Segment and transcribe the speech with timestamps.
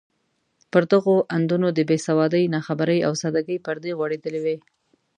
[0.71, 4.57] پر دغو اندونو د بې سوادۍ، ناخبرۍ او سادګۍ پردې غوړېدلې وې.